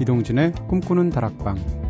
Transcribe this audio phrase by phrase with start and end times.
[0.00, 1.83] 이동진의 꿈꾸는 다락방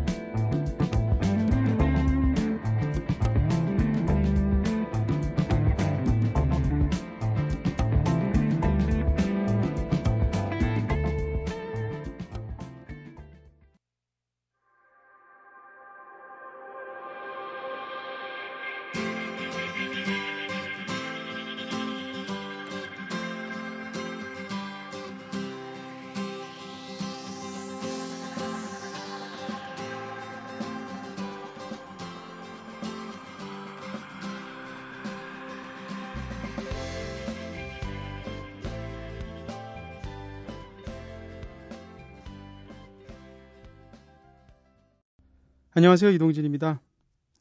[45.77, 46.11] 안녕하세요.
[46.11, 46.79] 이동진입니다.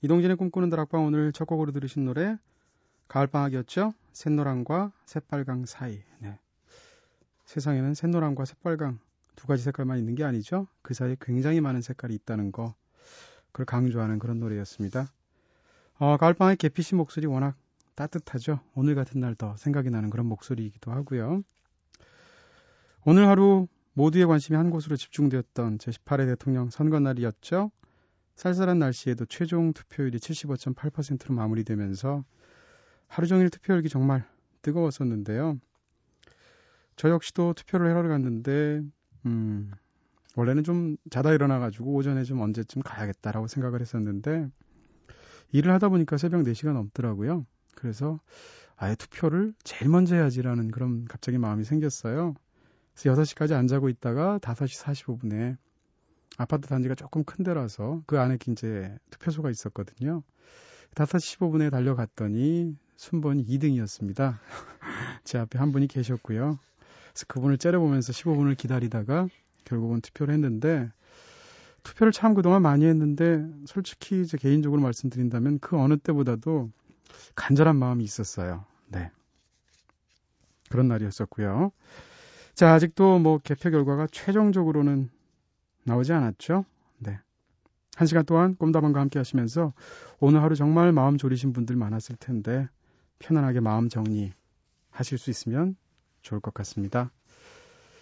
[0.02, 2.36] 이동진의 꿈꾸는 다락방 오늘 첫 곡으로 들으신 노래
[3.06, 3.94] 가을방학이었죠?
[4.12, 6.02] 샛노랑과 새빨강 사이.
[6.18, 6.36] 네.
[7.44, 8.98] 세상에는 샛노랑과 새빨강
[9.36, 10.66] 두 가지 색깔만 있는 게 아니죠.
[10.82, 12.74] 그 사이에 굉장히 많은 색깔이 있다는 거.
[13.52, 15.06] 그걸 강조하는 그런 노래였습니다.
[16.00, 17.54] 어, 가을방학 개피 씨 목소리 워낙
[17.94, 18.58] 따뜻하죠.
[18.74, 21.44] 오늘 같은 날 더 생각이 나는 그런 목소리이기도 하고요.
[23.04, 27.70] 오늘 하루 모두의 관심이 한 곳으로 집중되었던 제18회 대통령 선거 날이었죠.
[28.34, 32.24] 쌀쌀한 날씨에도 최종 투표율이 75.8%로 마무리되면서
[33.06, 34.24] 하루 종일 투표율이 정말
[34.62, 35.58] 뜨거웠었는데요.
[36.96, 38.82] 저 역시도 투표를 하러 갔는데,
[39.26, 39.70] 음,
[40.36, 44.48] 원래는 좀 자다 일어나가지고 오전에 좀 언제쯤 가야겠다라고 생각을 했었는데,
[45.52, 47.46] 일을 하다 보니까 새벽 4시가 넘더라고요.
[47.76, 48.20] 그래서
[48.76, 52.34] 아예 투표를 제일 먼저 해야지라는 그런 갑자기 마음이 생겼어요.
[52.94, 55.56] 그래서 6시까지 안 자고 있다가 5시 45분에
[56.36, 60.22] 아파트 단지가 조금 큰 데라서 그 안에 이제 투표소가 있었거든요.
[60.94, 64.38] 5시 15분에 달려갔더니 순번이 2등이었습니다.
[65.24, 66.58] 제 앞에 한 분이 계셨고요.
[67.12, 69.28] 그래서 그분을 째려보면서 15분을 기다리다가
[69.64, 70.90] 결국은 투표를 했는데
[71.82, 76.70] 투표를 참 그동안 많이 했는데 솔직히 이제 개인적으로 말씀드린다면 그 어느 때보다도
[77.34, 78.64] 간절한 마음이 있었어요.
[78.88, 79.10] 네.
[80.70, 81.70] 그런 날이었었고요.
[82.54, 85.10] 자, 아직도 뭐 개표 결과가 최종적으로는
[85.84, 86.64] 나오지 않았죠?
[86.98, 87.18] 네.
[87.96, 89.72] 한 시간 동안 꿈다방과 함께 하시면서
[90.18, 92.68] 오늘 하루 정말 마음 졸이신 분들 많았을 텐데
[93.18, 94.32] 편안하게 마음 정리
[94.90, 95.76] 하실 수 있으면
[96.22, 97.10] 좋을 것 같습니다.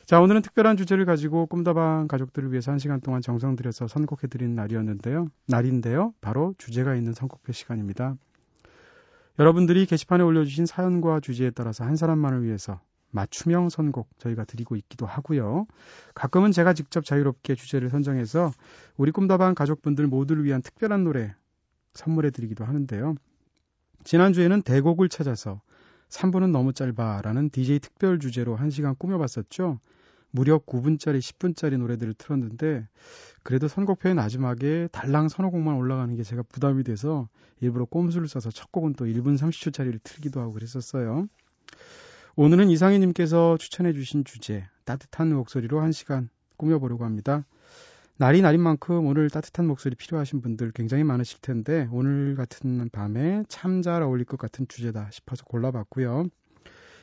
[0.06, 5.28] 자, 오늘은 특별한 주제를 가지고 꿈다방 가족들을 위해서 한 시간 동안 정성 들여서 선곡해드리는 날이었는데요.
[5.47, 6.12] 날인데요.
[6.20, 8.16] 바로 주제가 있는 선곡표 시간입니다.
[9.38, 12.81] 여러분들이 게시판에 올려주신 사연과 주제에 따라서 한 사람만을 위해서
[13.12, 15.67] 맞춤형 선곡 저희가 드리고 있기도 하고요.
[16.15, 18.50] 가끔은 제가 직접 자유롭게 주제를 선정해서
[18.97, 21.34] 우리 꿈다방 가족분들 모두를 위한 특별한 노래
[21.95, 23.15] 선물해 드리기도 하는데요.
[24.05, 25.61] 지난주에는 대곡을 찾아서
[26.09, 29.79] 3분은 너무 짧아라는 DJ 특별 주제로 1시간 꾸며봤었죠.
[30.31, 32.89] 무려 9분짜리, 10분짜리 노래들을 틀었는데
[33.43, 37.29] 그래도 선곡표의 마지막에 달랑 서너 곡만 올라가는 게 제가 부담이 돼서
[37.61, 41.27] 일부러 꼼수를 써서 첫 곡은 또 1분 30초짜리를 틀기도 하고 그랬었어요.
[42.34, 47.44] 오늘은 이상희님께서 추천해주신 주제, 따뜻한 목소리로 한 시간 꾸며보려고 합니다.
[48.16, 53.82] 날이 날인 만큼 오늘 따뜻한 목소리 필요하신 분들 굉장히 많으실 텐데, 오늘 같은 밤에 참
[53.82, 56.25] 잘 어울릴 것 같은 주제다 싶어서 골라봤고요.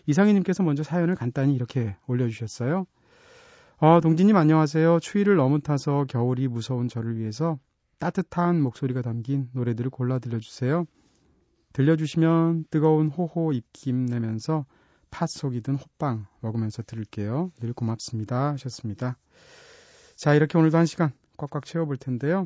[0.07, 2.87] 이상희님께서 먼저 사연을 간단히 이렇게 올려주셨어요.
[3.77, 4.99] 어, 동진님 안녕하세요.
[4.99, 7.59] 추위를 너무 타서 겨울이 무서운 저를 위해서
[7.99, 10.85] 따뜻한 목소리가 담긴 노래들을 골라 들려주세요.
[11.73, 14.65] 들려주시면 뜨거운 호호 입김 내면서
[15.11, 17.51] 팥속이든 호빵 먹으면서 들을게요.
[17.59, 18.51] 늘 고맙습니다.
[18.53, 19.17] 하셨습니다.
[20.15, 22.45] 자, 이렇게 오늘도 한 시간 꽉꽉 채워볼 텐데요.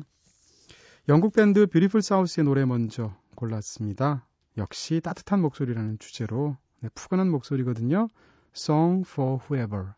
[1.08, 4.26] 영국 밴드 뷰티풀 사우스의 노래 먼저 골랐습니다.
[4.56, 8.08] 역시 따뜻한 목소리라는 주제로 네, 푸근한 목소리거든요.
[8.54, 9.94] Song for Whoever.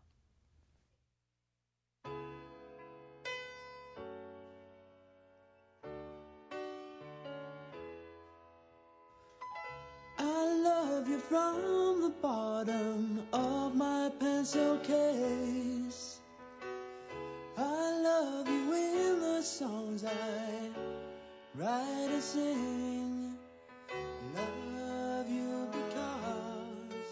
[20.47, 20.71] I
[21.59, 23.35] write and sing.
[24.33, 27.09] Love you because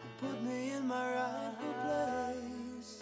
[0.00, 3.00] you put me in my rightful place.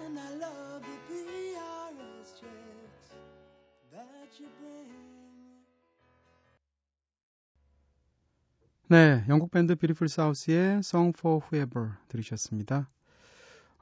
[0.00, 3.08] And I love the PRS checks
[3.92, 4.92] that you bring.
[8.88, 12.88] 네, 영국 밴드 뷰티풀 사우스의 Song for Whoever 들으셨습니다.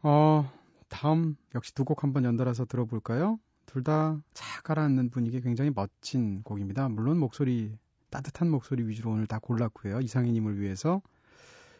[0.02, 0.50] 어,
[0.88, 3.38] 다음 역시 두 곡 한번 연달아서 들어볼까요?
[3.74, 6.88] 둘 다 착 가라앉는 분위기 굉장히 멋진 곡입니다.
[6.88, 7.76] 물론 목소리
[8.08, 10.00] 따뜻한 목소리 위주로 오늘 다 골랐고요.
[10.00, 11.02] 이상희님을 위해서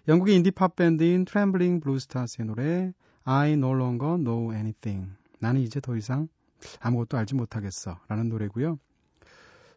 [0.09, 2.93] 영국의 인디팝 밴드인 트램블링 블루스타스의 노래
[3.23, 5.13] I no longer know anything.
[5.39, 6.29] 나는 이제 더 이상
[6.81, 8.01] 아무것도 알지 못하겠어.
[8.09, 8.79] 라는 노래고요.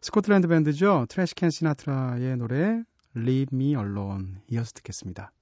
[0.00, 1.06] 스코틀랜드 밴드죠.
[1.08, 2.82] 트래시캔 시나트라의 노래
[3.16, 5.32] Leave Me Alone 이어서 듣겠습니다.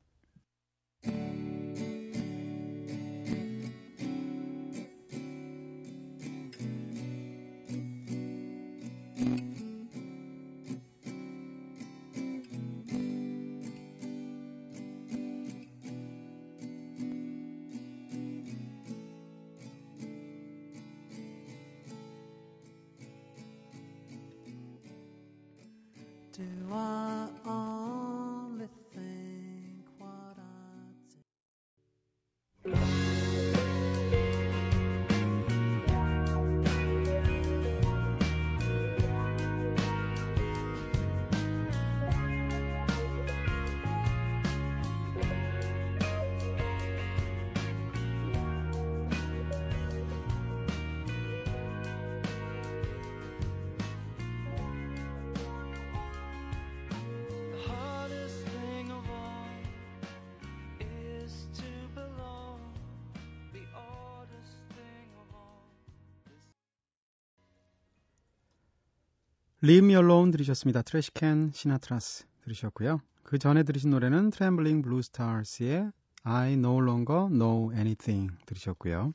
[69.74, 70.82] Me Alone 들으셨습니다.
[70.82, 73.00] 트래시캔 시나트라스 들으셨고요.
[73.22, 75.90] 그 전에 들으신 노래는 트램블링 블루 스타즈의
[76.22, 79.12] I No Longer Know Anything 들으셨고요.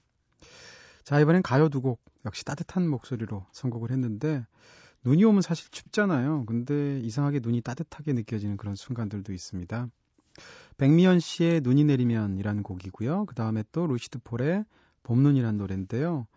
[1.04, 4.46] 자 이번엔 가요 두 곡 역시 따뜻한 목소리로 선곡을 했는데
[5.04, 6.46] 눈이 오면 사실 춥잖아요.
[6.46, 9.88] 근데 이상하게 눈이 따뜻하게 느껴지는 그런 순간들도 있습니다.
[10.78, 13.26] 백미연 씨의 눈이 내리면이라는 곡이고요.
[13.26, 14.66] 그 다음에 또 루시드 폴의
[15.04, 16.28] 봄눈이라는 노래인데요.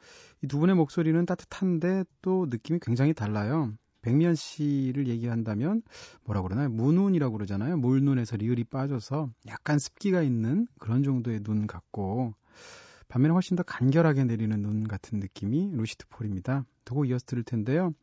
[0.43, 3.73] 이 두 분의 목소리는 따뜻한데 또 느낌이 굉장히 달라요.
[4.05, 5.83] 백미연 씨를 얘기한다면
[6.25, 6.69] 뭐라 그러나요?
[6.69, 7.79] 무눈이라고 그러잖아요.
[7.79, 12.35] 물눈에서 리을이 빠져서 약간 습기가 있는 그런 정도의 눈 같고
[13.09, 16.67] 반면에 훨씬 더 간결하게 내리는 눈 같은 느낌이 루시드 폴입니다.
[16.85, 17.95] 두곡 이어서 들을 텐데요.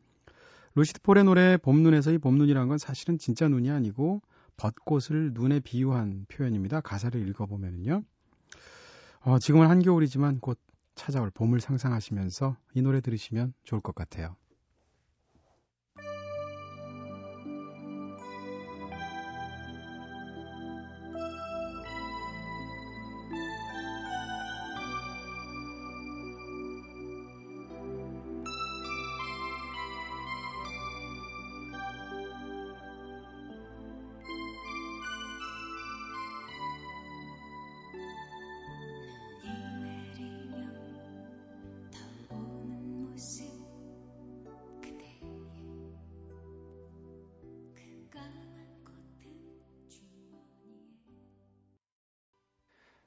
[0.74, 4.22] 루시드 폴의 노래 봄눈에서 이 봄눈이란 건 사실은 진짜 눈이 아니고
[4.56, 6.80] 벚꽃을 눈에 비유한 표현입니다.
[6.80, 8.02] 가사를 읽어보면요.
[9.20, 10.58] 어, 지금은 한겨울이지만 곧
[10.96, 14.34] 찾아올 봄을 상상하시면서 이 노래 들으시면 좋을 것 같아요.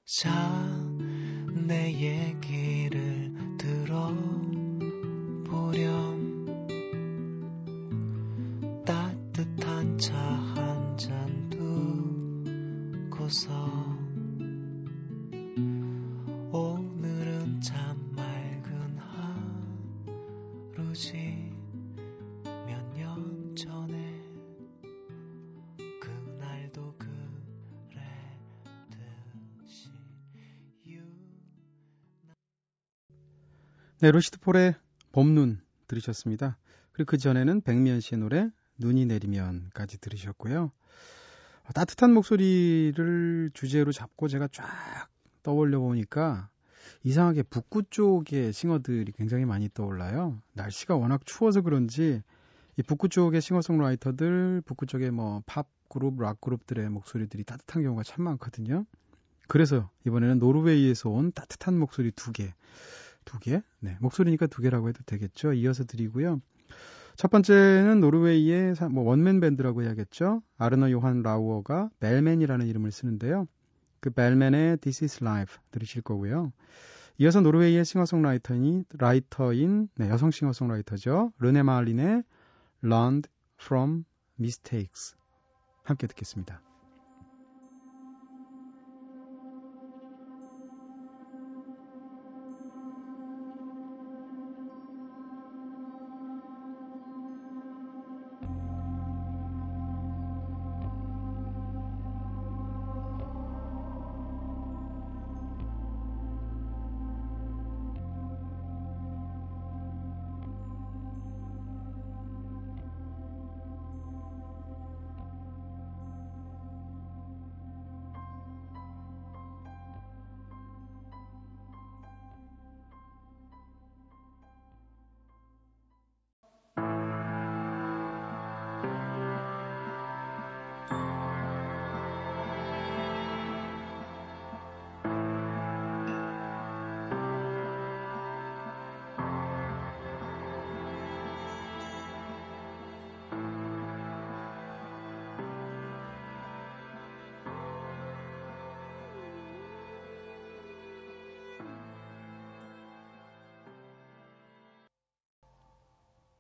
[0.08, 0.30] 자,
[1.66, 2.75] 내 얘기
[34.02, 34.76] 네, 루시드 폴의
[35.14, 36.58] 봄눈 들으셨습니다.
[36.92, 40.64] 그리고 그 전에는 백미연 씨의 노래 눈이 내리면까지 들으셨고요.
[41.64, 44.66] 어, 따뜻한 목소리를 주제로 잡고 제가 쫙
[45.44, 46.50] 떠올려 보니까
[47.04, 50.42] 이상하게 북구 쪽의 싱어들이 굉장히 많이 떠올라요.
[50.54, 52.22] 날씨가 워낙 추워서 그런지
[52.78, 58.26] 이 북구 쪽의 싱어송라이터들, 북구 쪽의 뭐 팝 그룹, 락 그룹들의 목소리들이 따뜻한 경우가 참
[58.26, 58.86] 많거든요.
[59.48, 62.54] 그래서 이번에는 노르웨이에서 온 따뜻한 목소리 두 개,
[63.26, 65.54] 두 개, 네 목소리니까 두 개라고 해도 되겠죠.
[65.54, 66.42] 이어서 드리고요.
[67.16, 70.42] 첫 번째는 노르웨이의 사- 뭐 원맨 밴드라고 해야겠죠.
[70.58, 73.48] 아르너 요한 라우어가 벨맨이라는 이름을 쓰는데요.
[74.02, 76.52] 그 벨맨의 This is Life 들으실 거고요.
[77.18, 81.32] 이어서 노르웨이의 싱어송라이터인 라이터인 네, 여성 싱어송라이터죠.
[81.40, 82.24] 르네 말린의
[82.84, 83.30] Learned
[83.62, 84.04] from
[84.38, 85.16] Mistakes
[85.84, 86.62] 함께 듣겠습니다.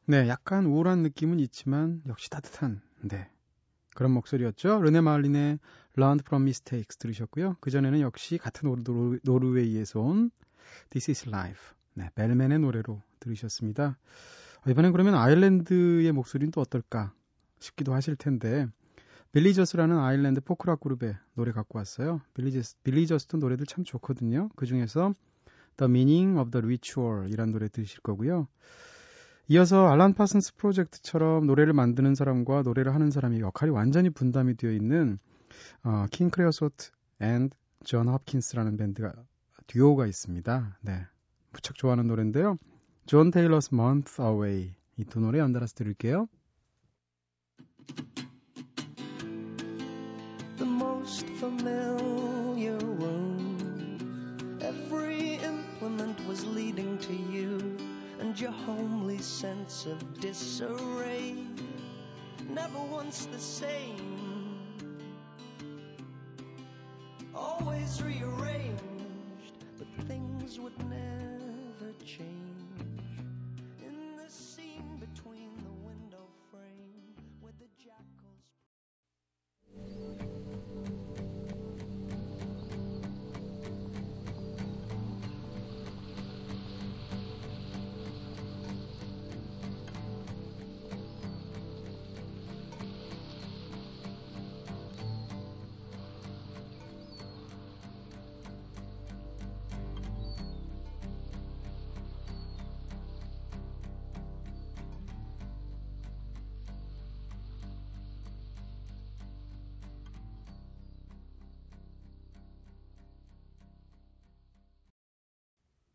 [0.08, 3.28] 네, 약간 우울한 느낌은 있지만 역시 따뜻한 네
[3.96, 4.80] 그런 목소리였죠.
[4.82, 5.58] 르네 말린의
[5.98, 7.58] Learn from Mistakes 들으셨고요.
[7.60, 10.30] 그 전에는 역시 같은 노르, 노르웨이에서 온
[10.92, 13.98] This is Life 네, 벨맨의 노래로 들으셨습니다.
[14.66, 17.12] 어, 이번엔 그러면 아일랜드의 목소리는 또 어떨까
[17.60, 18.68] 싶기도 하실 텐데
[19.32, 22.22] 빌리저스라는 아일랜드 포크락 그룹의 노래 갖고 왔어요.
[22.36, 24.50] 빌리저스, 빌리저스도 노래들 참 좋거든요.
[24.56, 25.14] 그 중에서
[25.78, 28.48] The Meaning of the Ritual 이란 노래 들으실 거고요.
[29.48, 35.20] 이어서 알란 파슨스 프로젝트처럼 노래를 만드는 사람과 노래를 하는 사람의 역할이 완전히 분담이 되어 있는
[35.84, 36.90] 어, 킹 크레오소트
[37.20, 39.14] 앤 존 홉킨스라는 밴드가
[39.68, 40.80] 듀오가 있습니다.
[40.82, 41.06] 네,
[41.52, 42.58] 무척 좋아하는 노래인데요.
[43.06, 46.28] John Taylor's Month Away 이 두 노래 연달아서 들을게요.
[50.58, 54.58] the most familiar room.
[54.62, 57.60] Every implement was leading to you,
[58.20, 61.36] and your homely sense of disarray.
[62.50, 64.60] Never once the same.
[67.34, 72.45] Always rearranged, but things would never change.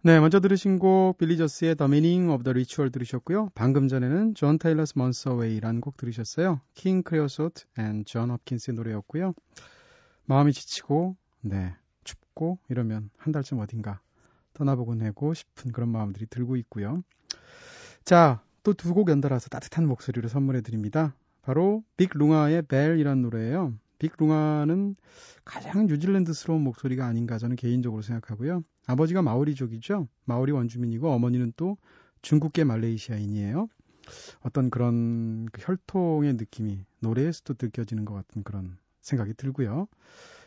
[0.02, 3.50] 네, 먼저 들으신 곡 빌리저스의 The Meaning of the Ritual 들으셨고요.
[3.54, 4.94] 방금 전에는 John Taylor's
[5.28, 6.60] Away라는 곡 들으셨어요.
[6.74, 9.34] 킹 크레오소트 앤 존 홉킨스의 노래였고요.
[10.24, 14.00] 마음이 지치고 네, 춥고 이러면 한 달쯤 어딘가
[14.54, 17.02] 떠나보고 하고 싶은 그런 마음들이 들고 있고요.
[18.04, 21.14] 자, 또 두 곡 연달아서 따뜻한 목소리로 선물해 드립니다.
[21.42, 23.74] 바로 빅 룽아의 Belle이라는 노래예요.
[24.00, 24.96] 빅 룽아는
[25.44, 28.64] 가장 뉴질랜드스러운 목소리가 아닌가 저는 개인적으로 생각하고요.
[28.86, 30.08] 아버지가 마오리족이죠.
[30.24, 31.76] 마오리 원주민이고 어머니는 또
[32.22, 33.68] 중국계 말레이시아인이에요.
[34.40, 39.86] 어떤 그런 그 혈통의 느낌이 노래에서도 느껴지는 것 같은 그런 생각이 들고요.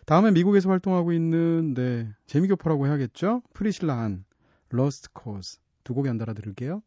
[0.08, 3.44] 다음에 미국에서 활동하고 있는 네, 재미교포라고 해야겠죠.
[3.54, 4.26] 프리실라 한
[4.74, 6.82] Lost Cause 두곡 연달아 들을게요.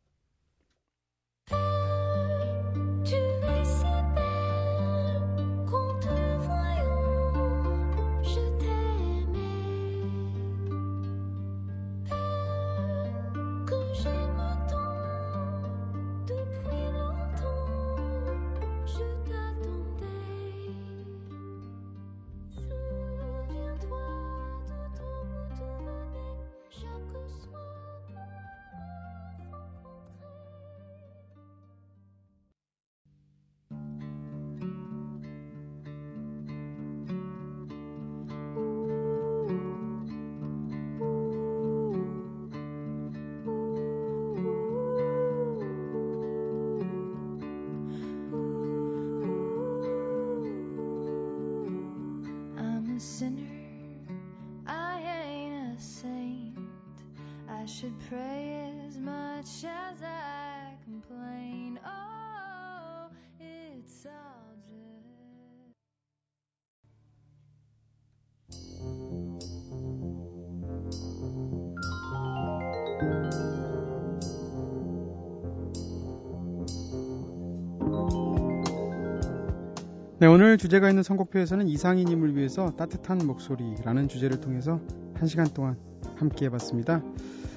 [80.26, 84.80] 네, 오늘 주제가 있는 선곡표에서는 이상희님을 위해서 따뜻한 목소리라는 주제를 통해서
[85.14, 85.78] 한 시간 동안
[86.16, 87.00] 함께 해봤습니다.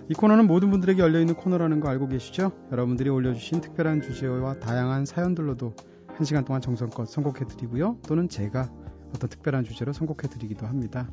[0.08, 2.52] 이 코너는 모든 분들에게 열려있는 코너라는 거 알고 계시죠?
[2.72, 5.74] 여러분들이 올려주신 특별한 주제와 다양한 사연들로도
[6.10, 8.02] 한 시간 동안 정성껏 선곡해드리고요.
[8.08, 8.70] 또는 제가
[9.16, 11.10] 어떤 특별한 주제로 선곡해드리기도 합니다.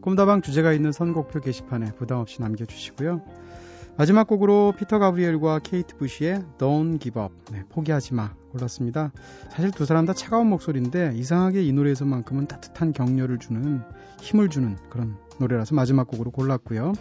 [0.00, 3.20] 꿈다방 주제가 있는 선곡표 게시판에 부담 없이 남겨주시고요.
[3.96, 9.12] 마지막 곡으로 피터 가브리엘과 케이트 부시의 Don't Give Up 네, 포기하지 마 골랐습니다.
[9.50, 13.82] 사실 두 사람 다 차가운 목소리인데 이상하게 이 노래에서만큼은 따뜻한 격려를 주는
[14.20, 16.92] 힘을 주는 그런 노래라서 마지막 곡으로 골랐고요.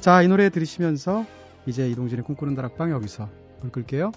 [0.00, 1.24] 자, 이 노래 들으시면서
[1.66, 3.28] 이제 이동진의 꿈꾸는 다락방 여기서
[3.60, 4.12] 불 끌게요.